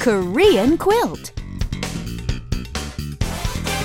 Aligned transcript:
Korean 0.00 0.78
quilt. 0.78 1.32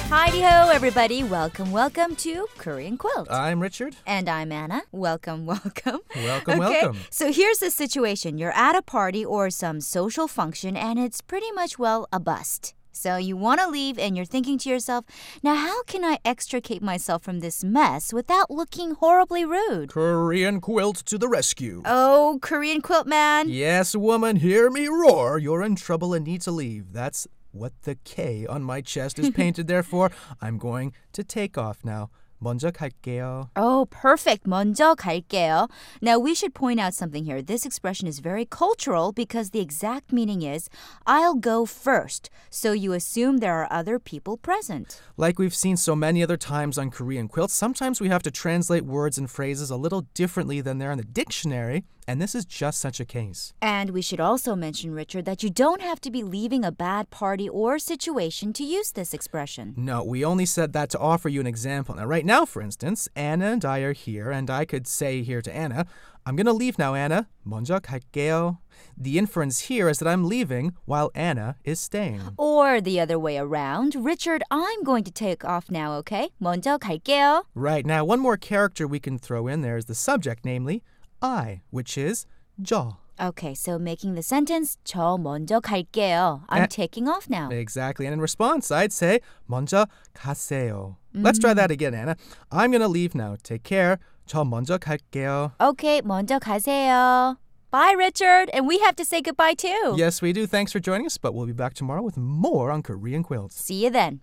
Heidi 0.08 0.42
ho, 0.42 0.70
everybody. 0.70 1.24
Welcome, 1.24 1.72
welcome 1.74 2.15
to 2.18 2.47
Korean 2.58 2.97
Quilt. 2.97 3.29
I'm 3.29 3.62
Richard. 3.62 3.97
and 4.08 4.29
I'm 4.29 4.51
Anna. 4.54 4.83
Welcome, 4.94 5.46
welcome. 5.56 5.99
Welcome, 6.15 6.62
okay, 6.62 6.70
welcome. 6.83 6.97
So 7.10 7.33
here's 7.33 7.60
the 7.60 7.70
situation 7.70 8.38
you're 8.38 8.54
at 8.56 8.76
a 8.78 8.81
party 8.81 9.26
or 9.26 9.49
some 9.49 9.81
social 9.81 10.29
function, 10.29 10.78
and 10.78 10.97
it's 10.97 11.20
pretty 11.20 11.51
much, 11.51 11.78
well, 11.78 12.08
a 12.13 12.20
bust. 12.22 12.74
So 12.96 13.18
you 13.18 13.36
want 13.36 13.60
to 13.62 13.68
leave, 13.68 14.00
and 14.00 14.16
you're 14.16 14.26
thinking 14.26 14.58
to 14.60 14.70
yourself, 14.70 15.06
now 15.44 15.56
how 15.56 15.84
can 15.84 16.04
I 16.04 16.18
extricate 16.23 16.82
myself 16.82 17.23
from 17.23 17.40
this 17.40 17.64
mess 17.64 18.14
without 18.14 18.50
looking 18.50 18.91
horribly 18.91 19.45
rude? 19.45 19.90
Korean 19.90 20.62
quilt 20.62 20.98
to 21.05 21.18
the 21.18 21.27
rescue. 21.27 21.81
Oh, 21.86 22.40
Korean 22.41 22.81
quilt 22.81 23.05
man. 23.05 23.50
Yes, 23.50 23.95
woman, 23.95 24.38
hear 24.38 24.70
me 24.70 24.88
roar. 24.88 25.38
You're 25.38 25.62
in 25.62 25.76
trouble 25.76 26.13
and 26.13 26.26
need 26.26 26.41
to 26.41 26.52
leave. 26.52 26.94
That's 26.94 27.27
what 27.52 27.73
the 27.84 27.95
K 28.03 28.45
on 28.45 28.63
my 28.63 28.81
chest 28.81 29.20
is 29.20 29.30
painted 29.41 29.67
there 29.67 29.84
for. 29.84 30.12
I'm 30.41 30.58
going 30.58 30.94
to 31.14 31.23
take 31.23 31.58
off 31.58 31.84
now. 31.84 32.09
먼저 32.42 32.70
갈게요. 32.70 33.50
Oh, 33.55 33.87
perfect. 33.91 34.46
먼저 34.48 34.95
갈게요. 34.95 35.69
Now, 36.00 36.19
we 36.19 36.34
should 36.34 36.55
point 36.55 36.80
out 36.80 36.95
something 36.95 37.27
here. 37.27 37.42
This 37.42 37.66
expression 37.66 38.09
is 38.09 38.20
very 38.20 38.46
cultural 38.46 39.12
because 39.12 39.50
the 39.50 39.60
exact 39.60 40.10
meaning 40.10 40.41
is 40.41 40.70
I'll 41.06 41.34
go 41.34 41.66
first. 41.66 42.30
So 42.48 42.73
you 42.73 42.95
assume 42.95 43.38
there 43.38 43.60
are 43.60 43.69
other 43.70 43.98
people 43.98 44.38
present. 44.38 45.02
Like 45.19 45.38
we've 45.38 45.55
seen 45.55 45.77
so 45.77 45.95
many 45.95 46.23
other 46.23 46.38
times 46.38 46.78
on 46.78 46.91
Korean 46.91 47.28
quilts, 47.28 47.52
sometimes 47.52 48.00
we 48.00 48.09
have 48.09 48.23
to 48.23 48.30
translate 48.30 48.87
words 48.87 49.19
and 49.19 49.30
phrases 49.30 49.70
a 49.70 49.77
little 49.77 50.06
differently 50.14 50.62
than 50.62 50.78
they're 50.78 50.92
in 50.92 50.98
the 50.98 51.05
dictionary, 51.05 51.84
and 52.09 52.20
this 52.20 52.34
is 52.34 52.45
just 52.45 52.80
such 52.80 52.98
a 52.98 53.05
case. 53.05 53.52
And 53.60 53.91
we 53.91 54.02
should 54.02 54.19
also 54.19 54.56
mention, 54.56 54.92
Richard, 54.92 55.27
that 55.27 55.42
you 55.45 55.50
don't 55.50 55.82
have 55.82 56.00
to 56.00 56.11
be 56.11 56.25
leaving 56.25 56.64
a 56.64 56.72
bad 56.72 57.11
party 57.11 57.48
or 57.48 57.78
situation 57.78 58.53
to 58.55 58.64
use 58.64 58.92
this 58.92 59.14
expression. 59.14 59.75
No, 59.77 60.03
we 60.03 60.25
only 60.25 60.47
said 60.47 60.72
that 60.72 60.91
to 60.91 60.98
offer 60.98 61.28
you 61.28 61.41
an 61.41 61.47
example. 61.47 61.94
Now, 61.94 62.06
right 62.06 62.23
now, 62.25 62.44
for 62.44 62.62
instance, 62.62 63.08
Anna 63.14 63.47
and 63.47 63.64
I 63.64 63.80
are 63.80 63.92
here, 63.92 64.30
and 64.30 64.50
I 64.50 64.64
could 64.64 64.86
say 64.86 65.22
here 65.22 65.42
to 65.42 65.55
Anna, 65.55 65.86
I'm 66.27 66.36
gonna 66.36 66.53
leave 66.53 66.78
now, 66.78 66.94
Anna. 66.94 67.28
먼저 67.47 67.80
갈게요. 67.80 68.58
The 68.97 69.19
inference 69.19 69.69
here 69.69 69.89
is 69.89 69.98
that 69.98 70.08
I'm 70.08 70.25
leaving 70.28 70.72
while 70.84 71.11
Anna 71.14 71.56
is 71.64 71.80
staying. 71.80 72.20
Or 72.36 72.80
the 72.80 73.00
other 73.00 73.19
way 73.19 73.39
around. 73.39 73.94
Richard, 73.94 74.42
I'm 74.50 74.83
going 74.84 75.05
to 75.05 75.11
take 75.11 75.44
off 75.44 75.70
now, 75.70 75.94
okay? 75.94 76.30
먼저 76.41 76.78
갈게요. 76.78 77.42
Right, 77.55 77.84
now 77.84 78.05
one 78.05 78.20
more 78.20 78.36
character 78.36 78.86
we 78.86 79.00
can 79.00 79.19
throw 79.19 79.47
in 79.47 79.62
there 79.62 79.77
is 79.77 79.86
the 79.86 79.94
subject, 79.94 80.44
namely 80.44 80.83
I, 81.22 81.62
which 81.70 81.98
is 81.98 82.27
저. 82.62 82.97
Okay, 83.20 83.55
so 83.55 83.78
making 83.78 84.14
the 84.14 84.22
sentence 84.22 84.78
저 84.83 85.19
먼저 85.19 85.61
갈게요. 85.61 86.42
I'm 86.48 86.62
Eh. 86.62 86.66
taking 86.66 87.06
off 87.06 87.28
now. 87.28 87.50
Exactly. 87.50 88.06
And 88.06 88.14
in 88.14 88.20
response, 88.20 88.70
I'd 88.70 88.92
say 88.92 89.20
먼저 89.47 89.86
가세요. 90.14 90.97
Let's 91.14 91.39
try 91.39 91.53
that 91.55 91.70
again, 91.70 91.92
Anna. 91.94 92.16
I'm 92.50 92.70
gonna 92.72 92.89
leave 92.89 93.14
now. 93.14 93.36
Take 93.42 93.62
care. 93.62 93.98
저 94.27 94.44
먼저 94.44 94.78
갈게요. 94.78 95.53
Okay, 95.61 96.00
먼저 96.03 96.39
가세요. 96.39 97.36
Bye, 97.70 97.92
Richard. 97.97 98.48
And 98.55 98.66
we 98.66 98.78
have 98.80 98.97
to 98.97 99.05
say 99.05 99.20
goodbye 99.20 99.55
too. 99.55 99.94
Yes, 99.97 100.22
we 100.22 100.33
do. 100.33 100.47
Thanks 100.47 100.72
for 100.72 100.80
joining 100.80 101.06
us, 101.06 101.19
but 101.19 101.34
we'll 101.34 101.47
be 101.47 101.53
back 101.53 101.75
tomorrow 101.75 102.03
with 102.03 102.16
more 102.16 102.70
on 102.70 102.83
Korean 102.83 103.22
quilts. 103.22 103.55
See 103.61 103.84
you 103.84 103.91
then. 103.91 104.20